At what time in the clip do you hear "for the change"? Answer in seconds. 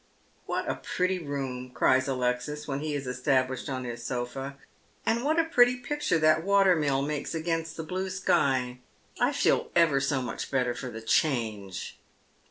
10.73-11.99